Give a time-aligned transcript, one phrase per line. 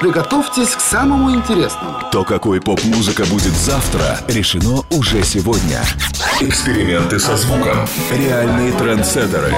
[0.00, 1.98] Приготовьтесь к самому интересному.
[2.10, 5.82] То, какой поп-музыка будет завтра, решено уже сегодня.
[6.40, 7.86] Эксперименты со звуком.
[8.10, 9.54] Реальные трендсеттеры.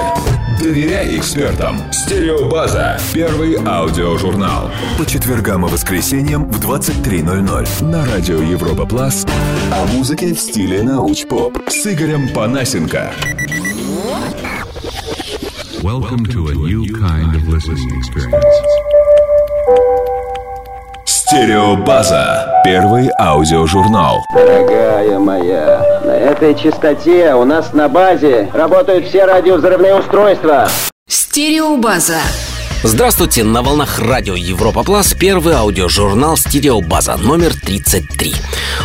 [0.59, 1.79] Доверяй экспертам.
[1.93, 2.99] Стереобаза.
[3.13, 4.69] Первый аудиожурнал.
[4.97, 9.25] По четвергам и воскресеньям в 23.00 на радио Европа Плас.
[9.71, 13.13] О музыке в стиле науч-поп с Игорем Панасенко.
[15.81, 18.43] Welcome to a new kind of listening experience.
[21.33, 22.61] Стереобаза.
[22.63, 24.23] Первый аудиожурнал.
[24.35, 30.67] Дорогая моя, на этой частоте у нас на базе работают все радиовзрывные устройства.
[31.07, 32.19] Стереобаза.
[32.85, 38.35] Здравствуйте, на волнах радио Европа Плас первый аудиожурнал «Стереобаза» номер 33.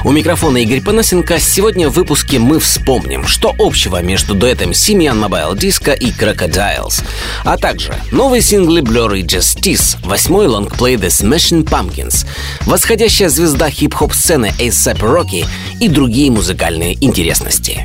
[0.05, 1.41] У микрофона Игорь Панасенко.
[1.41, 7.03] Сегодня в выпуске мы вспомним, что общего между дуэтом Simian Mobile Disco и Crocodiles,
[7.43, 12.25] а также новые синглы Blur и Justice, восьмой лонгплей The Smashing Pumpkins,
[12.67, 15.45] восходящая звезда хип-хоп сцены A$AP Rocky
[15.81, 17.85] и другие музыкальные интересности.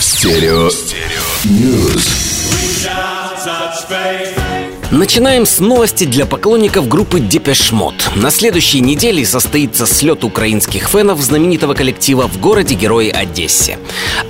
[0.00, 0.70] Стерео.
[1.44, 2.30] News.
[4.90, 8.18] Начинаем с новости для поклонников группы Depeche Mode.
[8.18, 13.78] На следующей неделе состоится слет украинских фанов знаменитого коллектива в городе Герои Одессе.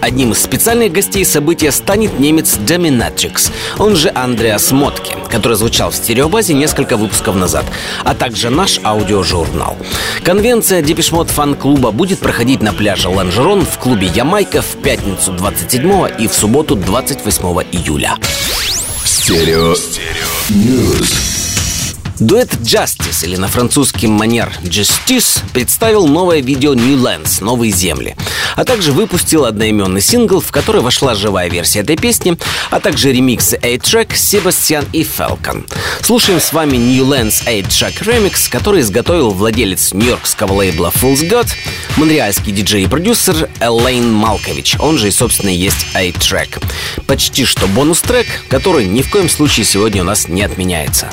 [0.02, 5.97] Одним из специальных гостей события станет немец Dominatrix, он же Андреас Мотке, который звучал в
[5.97, 7.64] стереобазе несколько выпусков назад,
[8.05, 9.78] а также наш аудиожурнал.
[10.24, 16.08] Конвенция Depeche Mode фан-клуба будет проходить на пляже Ланжерон в клубе Ямайка в пятницу 27
[16.19, 18.19] и в субботу 28 июля.
[19.05, 19.74] Стерео.
[20.53, 21.39] News.
[22.21, 28.15] Дуэт Justice, или на французский манер Justice, представил новое видео New Lands, Новые земли,
[28.57, 32.37] а также выпустил одноименный сингл, в который вошла живая версия этой песни,
[32.71, 35.67] а также ремиксы A-Track, Себастьян и Falcon.
[36.03, 41.48] Слушаем с вами New Lands A-Track Remix, который изготовил владелец нью-йоркского лейбла Fool's God,
[41.97, 46.63] монреальский диджей и продюсер Элейн Малкович, он же и, собственно, есть A-Track.
[47.07, 51.11] Почти что бонус-трек, который ни в коем случае сегодня у нас не отменяется.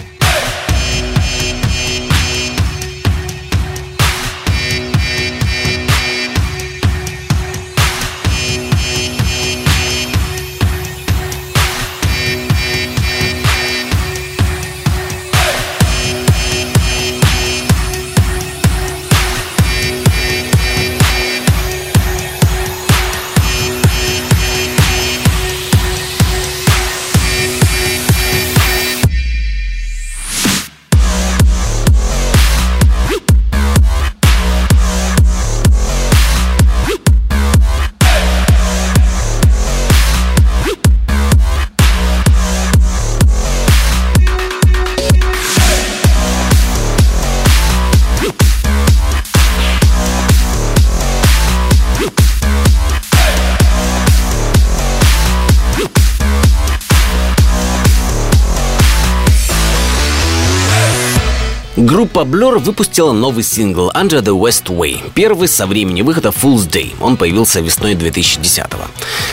[61.87, 66.93] Группа Blur выпустила новый сингл Under the Westway, первый со времени выхода Fool's Day.
[66.99, 68.83] Он появился весной 2010-го.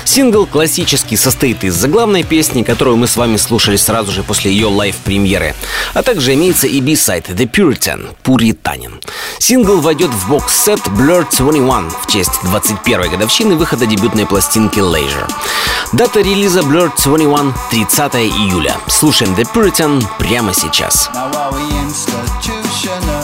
[0.05, 4.69] Сингл классический, состоит из заглавной песни, которую мы с вами слушали сразу же после ее
[4.69, 5.57] live-премьеры,
[5.95, 9.01] а также имеется и B-side The Puritan, Пуританин.
[9.41, 15.29] Сингл войдет в бокс-сет Blur 21 в честь 21-й годовщины выхода дебютной пластинки Leisure.
[15.93, 18.77] Дата релиза Blur 21— 30 июля.
[18.87, 21.11] Слушаем The Puritan прямо сейчас.
[21.13, 21.51] Now
[21.95, 23.24] Institutional.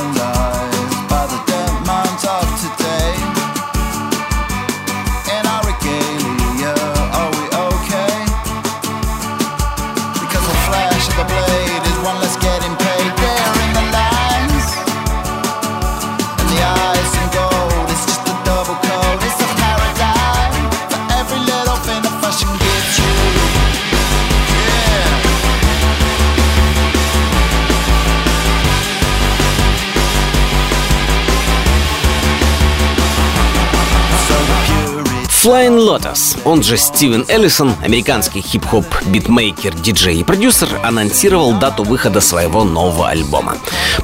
[35.43, 42.21] Flying Lotus, он же Стивен Эллисон, американский хип-хоп битмейкер, диджей и продюсер, анонсировал дату выхода
[42.21, 43.57] своего нового альбома.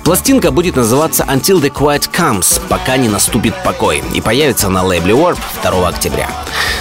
[0.02, 5.12] Пластинка будет называться Until the Quiet Comes, пока не наступит покой, и появится на лейбле
[5.12, 6.30] Warp 2 октября.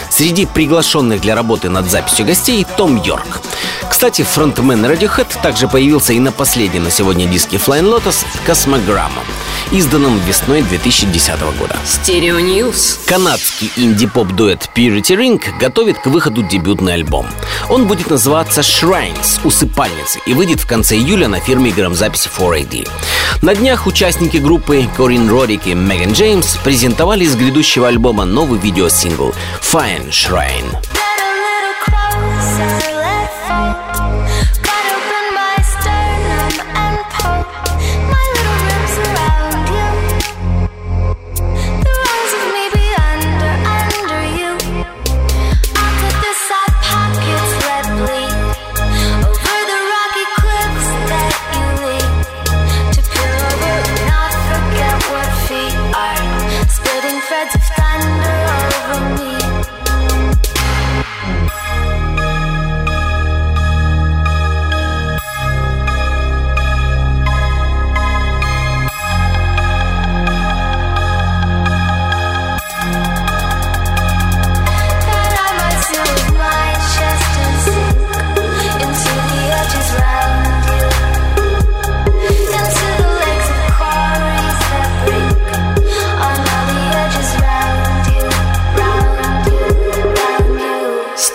[0.10, 3.42] Среди приглашенных для работы над записью гостей Том Йорк.
[3.90, 9.22] Кстати, фронтмен Radiohead также появился и на последнем на сегодня диске Flying Lotus «Космограмма»,
[9.72, 11.76] изданном весной 2010 года.
[11.86, 13.00] Stereo News.
[13.06, 17.28] Канадский инди-поп-дуэт Purity Ring готовит к выходу дебютный альбом.
[17.70, 22.88] Он будет называться Shrines– Усыпальницы и выйдет в конце июля на фирме грамзаписи 4AD.
[23.42, 29.34] На днях участники группы Корин Роддик и Меган Джеймс презентовали из грядущего альбома новый видеосингл
[29.62, 30.95] «Fineshrine».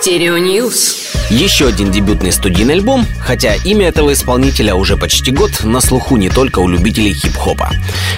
[0.01, 1.00] Stereo News.
[1.31, 6.29] Еще один дебютный студийный альбом, хотя имя этого исполнителя уже почти год на слуху не
[6.29, 7.71] только у любителей хип-хопа.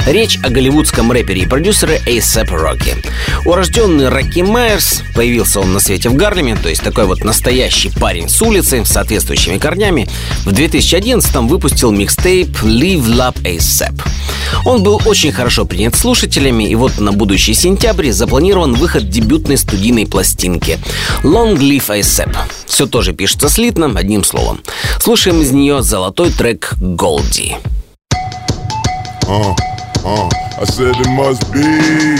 [0.08, 3.06] Речь о голливудском рэпере и продюсере A$AP Rocky.
[3.46, 8.30] Урожденный Рокки Майерс, появился он на свете в Гарлеме, то есть такой вот настоящий парень
[8.30, 10.10] с улицы с соответствующими корнями,
[10.44, 13.94] в 2011-м выпустил микстейп Live Love A$AP.
[14.66, 20.08] Он был очень хорошо принят слушателями, и вот на будущий сентябрь запланирован выход дебютной студийной
[20.08, 20.80] пластинки
[21.24, 22.36] Long Live A$AP.
[22.66, 24.62] Все тоже пишется слитно, одним словом.
[24.98, 27.58] Слушаем из нее золотой трек «Голди».
[30.54, 31.66] I said it must be,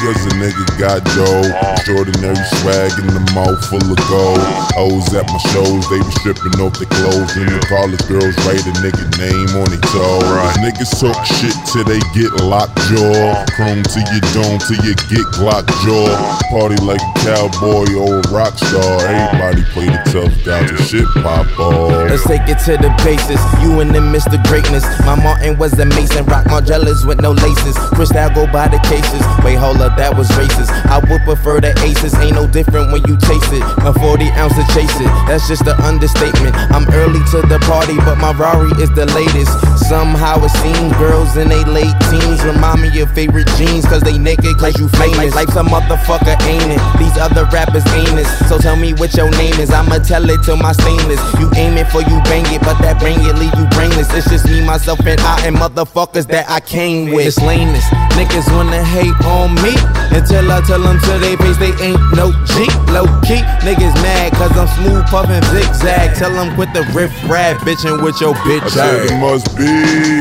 [0.02, 1.46] cause a nigga got dough.
[1.78, 4.42] Extraordinary swag in the mouth full of gold.
[4.74, 7.30] O's at my shows, they be stripping off their clothes.
[7.38, 10.26] And the college girls write a nigga name on their toe.
[10.66, 13.46] Niggas talk shit till they get locked jaw.
[13.54, 16.10] Chrome to your dome till you get Glock jaw.
[16.50, 18.98] Party like a cowboy or a rock star.
[19.08, 22.10] Everybody play the tough guy till shit pop off.
[22.10, 23.42] Let's take it to the basis.
[23.62, 24.42] You and them Mr.
[24.50, 24.84] Greatness.
[25.06, 26.26] My Martin was a Mason.
[26.26, 27.78] Rock Margellas with no laces.
[28.24, 29.22] Crystal go by the cases.
[29.44, 30.72] Wait, hold up, that was racist.
[30.88, 32.14] I would prefer the aces.
[32.16, 33.64] Ain't no different when you chase it.
[33.84, 35.12] A 40 ounce to chase it.
[35.28, 36.56] That's just an understatement.
[36.72, 39.52] I'm early to the party, but my Rari is the latest.
[39.88, 43.86] Somehow it seems girls in they late teens remind me of favorite jeans.
[43.86, 45.36] Cause they naked, cause you famous.
[45.36, 46.82] Life's a motherfucker, ain't it?
[47.00, 48.28] These other rappers ain't it.
[48.48, 49.72] So tell me what your name is.
[49.72, 51.20] I'ma tell it to my stainless.
[51.40, 54.08] You aim it for you bang it, but that bang it leave you brainless.
[54.14, 57.28] It's just me, myself, and I, and motherfuckers that I came with.
[57.28, 57.86] It's lameness.
[58.18, 59.74] Niggas wanna hate on me
[60.16, 62.70] until I tell them to their face they ain't no G.
[62.94, 66.16] Low key, niggas mad cause I'm smooth puffin' zigzag.
[66.16, 68.62] Tell them quit the riff rap bitchin' with your bitch.
[68.64, 69.66] I said it must be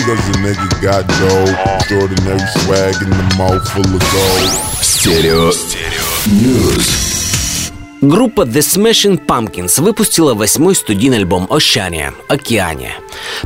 [0.08, 1.52] cause the nigga got dope.
[1.76, 4.50] Extraordinary swag in the mouth full of gold.
[4.80, 6.06] Stereo, Stereo.
[6.40, 7.11] News.
[8.02, 12.96] Группа The Smashing Pumpkins выпустила восьмой студийный альбом «Oceania»– «Океания».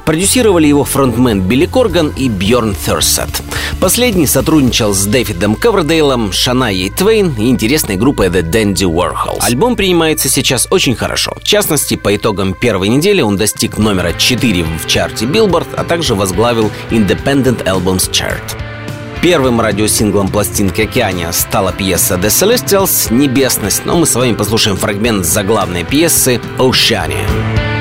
[0.07, 3.43] Продюсировали его фронтмен Билли Корган и Бьорн Thurset.
[3.83, 9.41] Последний сотрудничал с Дэвидом Ковердейлом, Шанайей Твейн и интересной группой The Dandy Warhols.
[9.41, 11.37] Альбом принимается сейчас очень хорошо.
[11.39, 16.15] В частности, по итогам первой недели он достиг номера 4 в чарте Billboard, а также
[16.15, 18.76] возглавил Independent Albums Chart.
[19.27, 25.27] Первым радиосинглом пластинки «Океания» стала пьеса «The Celestials» «Небесность», но мы с вами послушаем фрагмент
[25.27, 27.76] заглавной пьесы «Oceania».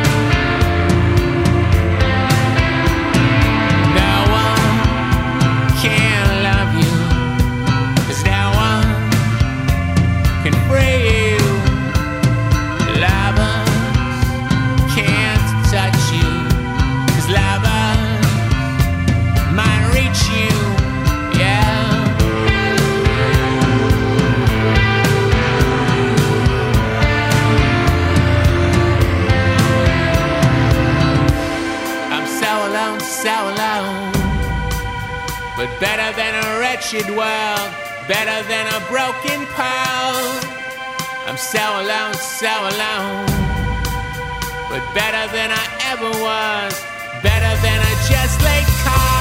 [35.65, 37.69] But better than a wretched world,
[38.07, 40.39] better than a broken pile.
[41.25, 43.25] I'm so alone, so alone.
[44.69, 46.79] But better than I ever was,
[47.23, 49.14] better than a just late call.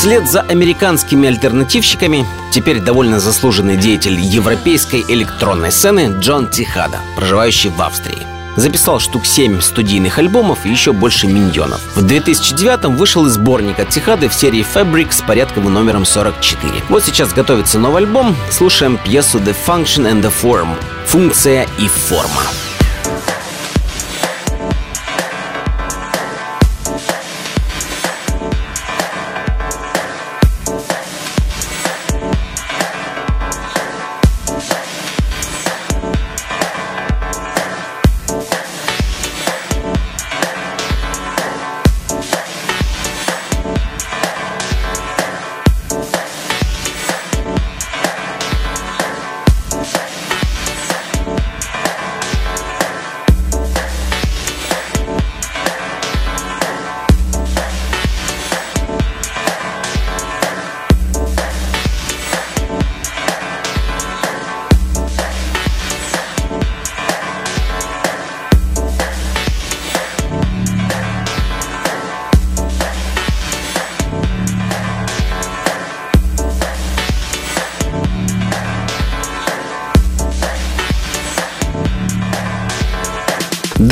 [0.00, 7.82] Вслед за американскими альтернативщиками теперь довольно заслуженный деятель европейской электронной сцены Джон Тихада, проживающий в
[7.82, 8.26] Австрии.
[8.56, 11.82] Записал штук 7 студийных альбомов и еще больше миньонов.
[11.94, 16.72] В 2009 вышел и сборник от Тихады в серии Fabric с порядковым номером 44.
[16.88, 18.34] Вот сейчас готовится новый альбом.
[18.50, 20.78] Слушаем пьесу The Function and the Form.
[21.08, 22.40] Функция и форма.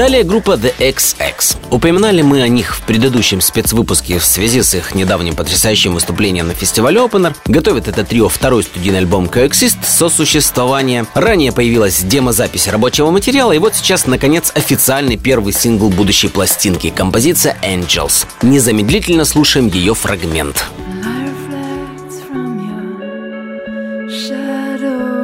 [0.09, 1.59] Далее группа The XX.
[1.71, 6.55] Упоминали мы о них в предыдущем спецвыпуске в связи с их недавним потрясающим выступлением на
[6.55, 7.37] фестивале Opener.
[7.45, 11.05] Готовит это трио второй студийный альбом Coexist «Сосуществование».
[11.13, 17.59] Ранее появилась демозапись рабочего материала, и вот сейчас, наконец, официальный первый сингл будущей пластинки– композиция
[17.63, 18.25] Angels.
[18.41, 20.65] Незамедлительно слушаем ее фрагмент.
[24.09, 25.18] shadow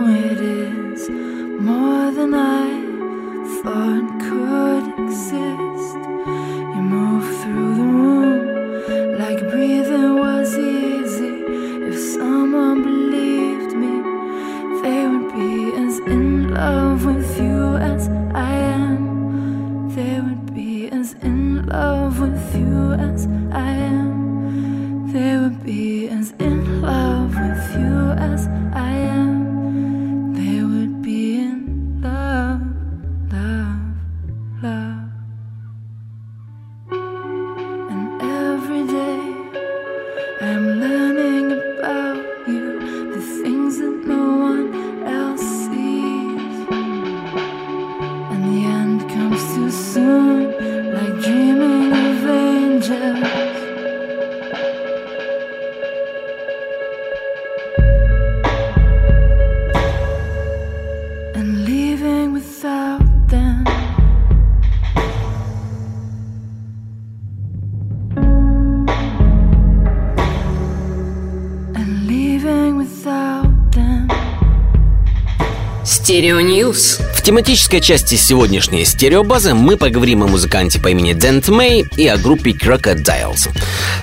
[76.14, 77.00] Stereo News.
[77.12, 82.16] В тематической части сегодняшней стереобазы мы поговорим о музыканте по имени Дент Мэй и о
[82.16, 83.48] группе Crocodiles.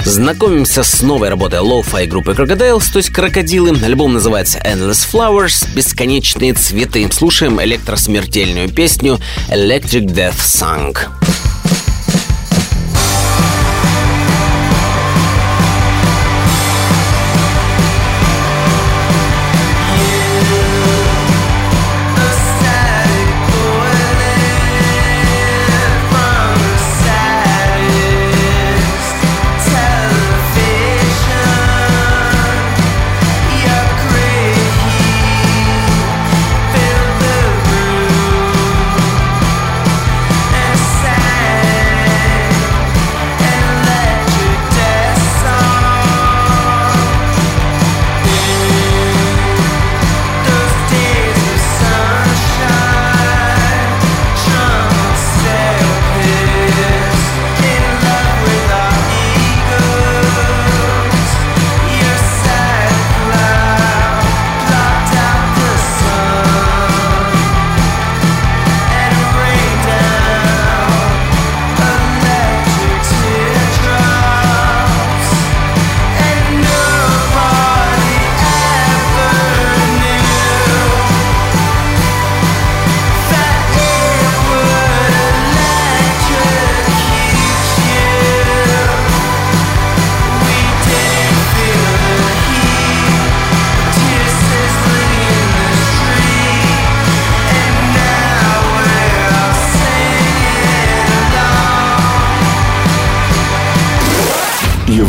[0.04, 3.78] Знакомимся с новой работой lo-fi группы Crocodiles, то есть Крокодилы.
[3.82, 7.10] Альбом называется Endless Flowers, Бесконечные цветы.
[7.14, 10.98] Слушаем электросмертельную песню Electric Death Song.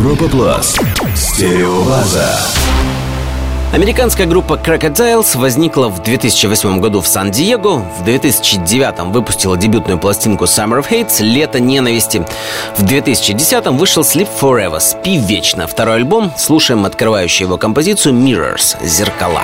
[0.02, 0.76] Европа Плас.
[1.14, 2.36] Стереобаза.
[3.72, 10.80] Американская группа Crocodiles возникла в 2008 году в Сан-Диего, в 2009 выпустила дебютную пластинку Summer
[10.80, 12.26] of Hates «Лето ненависти».
[12.76, 15.68] В 2010 вышел Sleep Forever «Спи вечно».
[15.68, 19.42] Второй альбом слушаем открывающую его композицию Mirrors «Зеркала».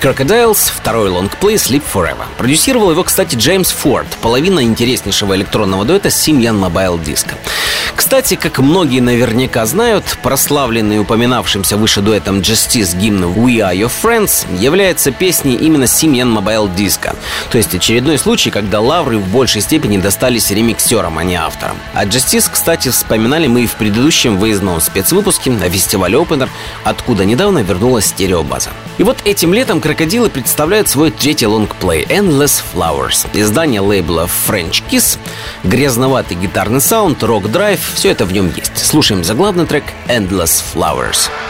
[0.00, 2.24] Crocodiles, второй лонгплей Sleep Forever.
[2.36, 7.34] Продюсировал его, кстати, Джеймс Форд, половина интереснейшего электронного дуэта Simian Mobile Disco.
[7.96, 14.46] Кстати, как многие наверняка знают, прославленный упоминавшимся выше дуэтом Justice гимн We Are Your Friends
[14.56, 17.16] является песней именно Simian Mobile Disco.
[17.50, 21.76] То есть очередной случай, когда лавры в большей степени достались ремиксерам, а не авторам.
[21.92, 26.48] А Justice, кстати, вспоминали мы и в предыдущем выездном спецвыпуске на фестивале Opener,
[26.84, 28.70] откуда недавно вернулась стереобаза.
[28.98, 33.28] И вот этим летом крокодилы представляют свой третий лонгплей Endless Flowers.
[33.32, 35.18] Издание лейбла French Kiss,
[35.62, 38.76] грязноватый гитарный саунд, рок-драйв, все это в нем есть.
[38.76, 41.30] Слушаем заглавный трек Endless Flowers.
[41.30, 41.47] Have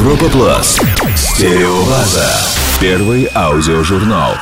[0.00, 0.80] Европа Плас.
[1.14, 2.26] Стереобаза.
[2.80, 4.32] Первый аудиожурнал.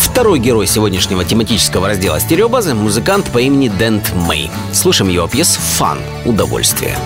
[0.00, 4.50] Второй герой сегодняшнего тематического раздела стереобазы– музыкант по имени Дент Мэй.
[4.72, 6.96] Слушаем его пьес «Фан»– «Удовольствие».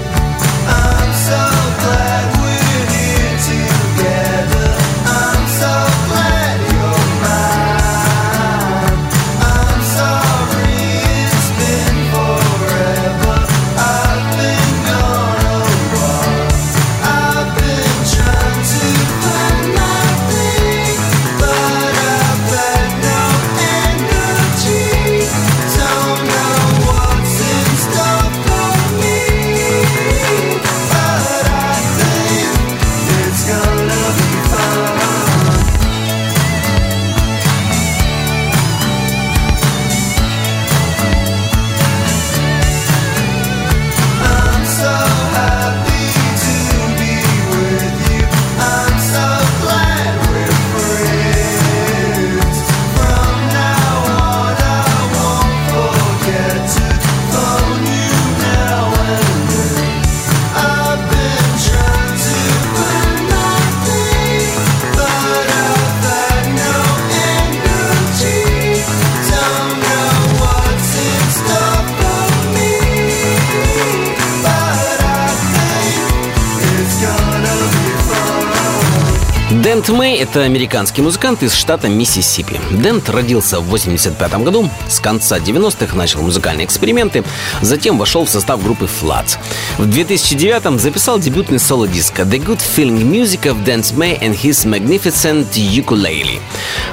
[79.86, 82.58] Дент Мэй– это американский музыкант из штата Миссисипи.
[82.72, 87.22] Дент родился в 85 году, с конца 90-х начал музыкальные эксперименты,
[87.60, 89.38] затем вошел в состав группы Floods.
[89.78, 95.52] В 2009-м записал дебютный соло-диск «The Good Feeling Music of Dance May and His Magnificent
[95.52, 96.40] Ukulele».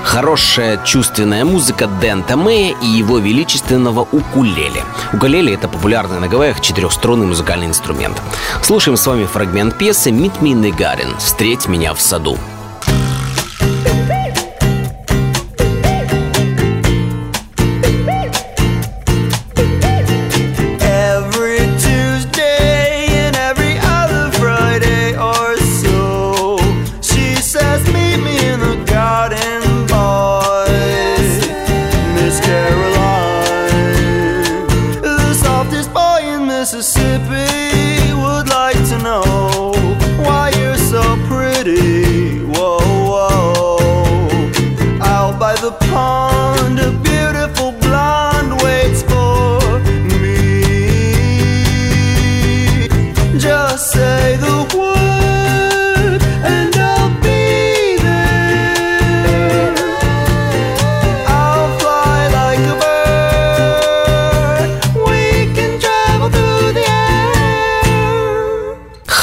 [0.03, 4.83] Хорошая чувственная музыка Дента Мэя и его величественного укулеле.
[5.13, 8.21] Укулеле– это популярный на Гавайях четырехструнный музыкальный инструмент.
[8.61, 12.37] Слушаем с вами фрагмент пьесы «Meet me in the garden»– «Встреть меня в саду».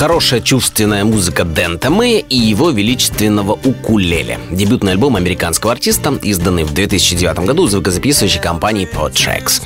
[0.01, 4.41] Хорошая чувственная музыка Дента Мэя и его величественного укулеле.
[4.51, 9.61] Дебютный альбом американского артиста, изданный в 2009 году звукозаписывающей компанией Podtracks.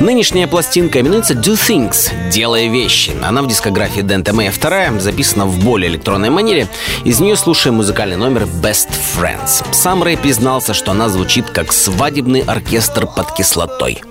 [0.00, 3.12] Нынешняя пластинка именуется Do Things– «Делая вещи».
[3.22, 6.66] Она в дискографии Дента Мэя вторая, записана в более электронной манере.
[7.04, 9.64] Из нее слушаем музыкальный номер Best Friends.
[9.70, 14.02] Сам Рэй признался, что она звучит как свадебный оркестр под кислотой.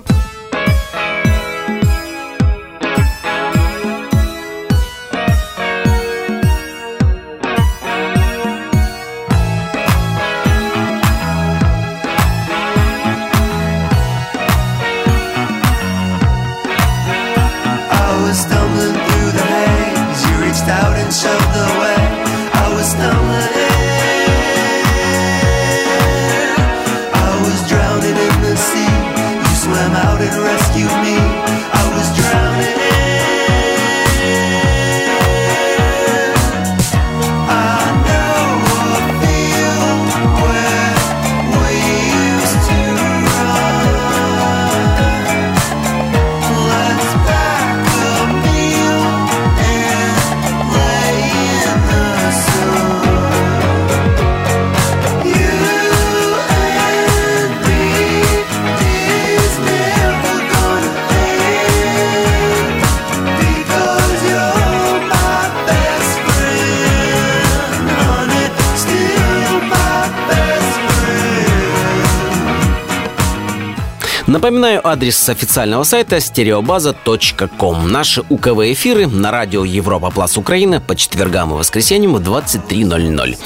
[74.56, 77.92] Напоминаю адрес официального сайта стереобаза.ком.
[77.92, 83.36] Наши УКВ-эфиры на радио Европа Плюс Украина по четвергам и воскресеньям в 23.00.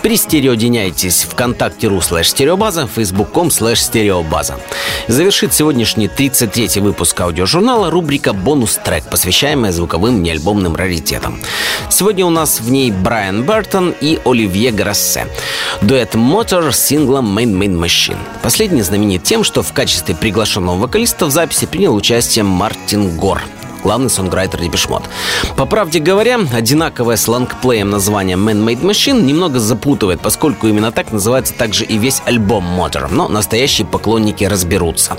[0.00, 4.60] Пристереодиняйтесь ВКонтакте.ру слэш стереобаза, фейсбук.ком слэш стереобаза.
[5.08, 11.40] Завершит сегодняшний 33-й выпуск аудиожурнала рубрика «Бонус-трек», посвящаемая звуковым неальбомным раритетам.
[11.88, 15.26] Сегодня у нас в ней Брайан Бертон и Оливье Грассе.
[15.82, 18.18] Дуэт «Мотор» с синглом «Main Main Machine».
[18.44, 23.42] Последний знаменит тем, что в качестве приглашенного вокалиста в записи принял участие Мартин Гор–
[23.82, 25.04] главный сонграйтер Депешмот.
[25.56, 31.54] По правде говоря, одинаковое с лонгплеем название Man-Made Machine немного запутывает, поскольку именно так называется
[31.54, 35.16] также и весь альбом Motor, но настоящие поклонники разберутся.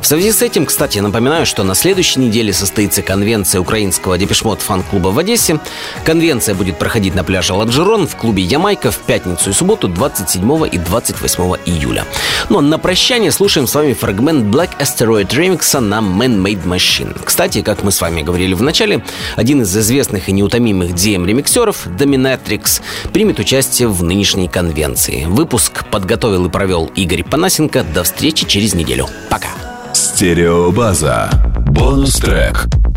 [0.00, 5.08] В связи с этим, кстати, напоминаю, что на следующей неделе состоится конвенция украинского Депешмот фан-клуба
[5.08, 5.60] в Одессе.
[6.04, 10.78] Конвенция будет проходить на пляже Ладжерон в клубе Ямайка в пятницу и субботу 27 и
[10.78, 12.04] 28 июля.
[12.48, 17.20] Но на прощание слушаем с вами фрагмент Black Asteroid ремикса на Man-Made Machine.
[17.24, 19.04] Кстати, как мы с вами говорили в начале,
[19.36, 25.24] один из известных и неутомимых DM-ремиксеров, Dominatrix, примет участие в нынешней конвенции.
[25.26, 27.84] Выпуск подготовил и провел Игорь Панасенко.
[27.94, 29.06] До встречи через неделю.
[29.30, 29.48] Пока.
[29.92, 31.30] Стереобаза.
[31.68, 32.66] Бонус-трек.
[32.66, 32.93] Европа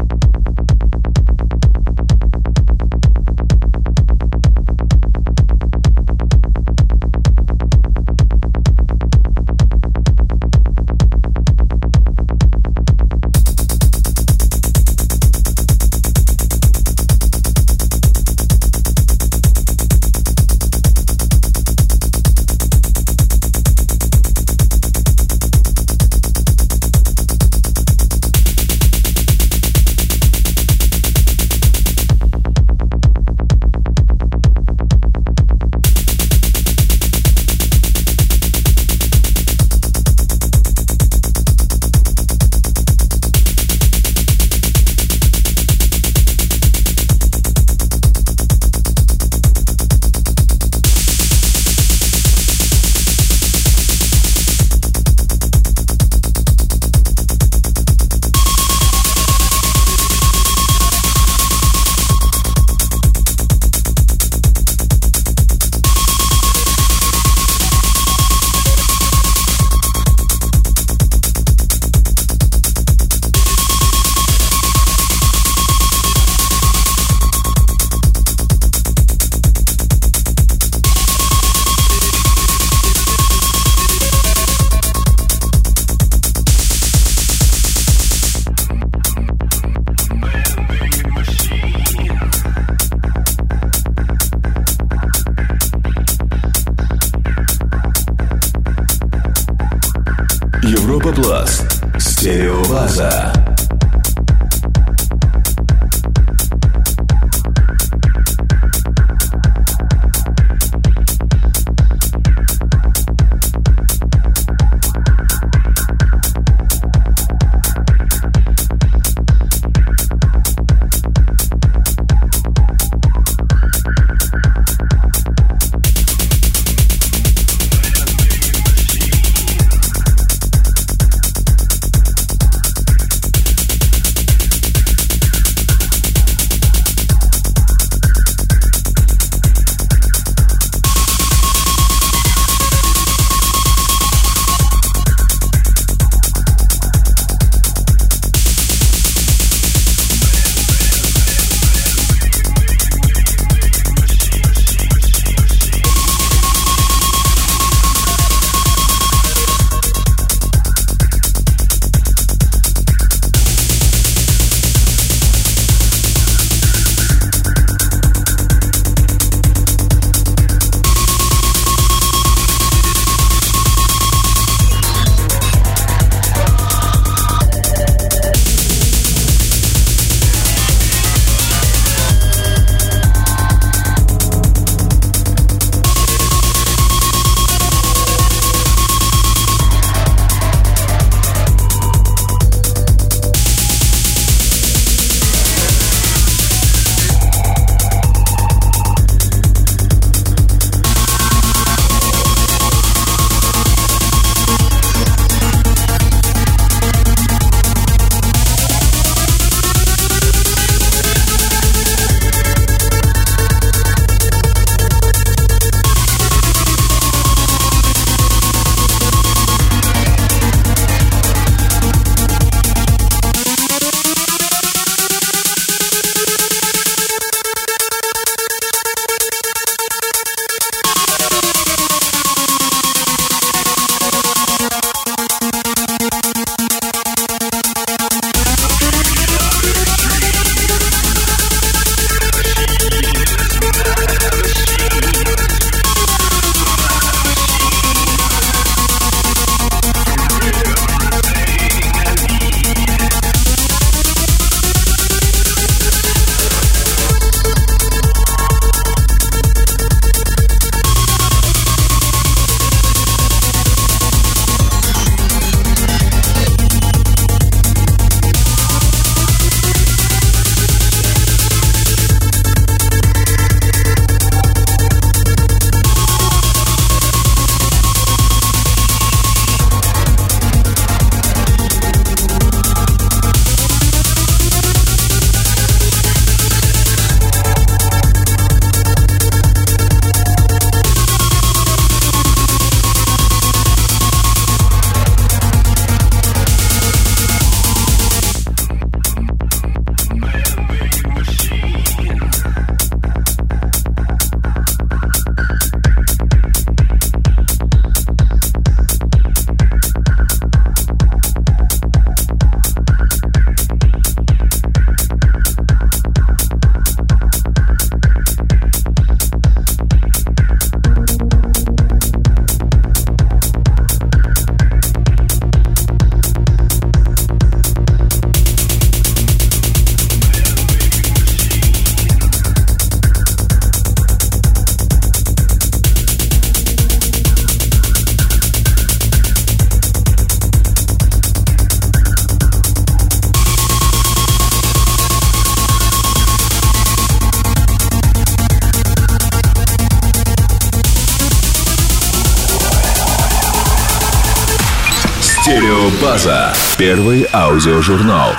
[356.78, 358.30] Первый аудиожурнал.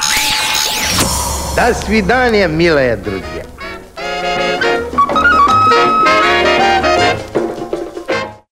[1.56, 3.44] До свидания, милые друзья.